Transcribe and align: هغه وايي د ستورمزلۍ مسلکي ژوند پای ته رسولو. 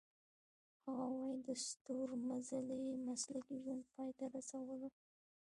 هغه 0.83 1.05
وايي 1.13 1.37
د 1.47 1.49
ستورمزلۍ 1.67 2.83
مسلکي 3.07 3.55
ژوند 3.63 3.83
پای 3.93 4.09
ته 4.17 4.25
رسولو. 4.35 4.89